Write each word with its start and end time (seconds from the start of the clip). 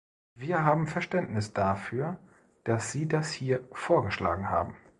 Wir 0.33 0.63
haben 0.65 0.87
Verständnis 0.87 1.53
dafür, 1.53 2.17
dass 2.63 2.91
Sie 2.91 3.07
das 3.07 3.31
hier 3.31 3.67
vorgeschlagen 3.71 4.49
haben. 4.49 4.75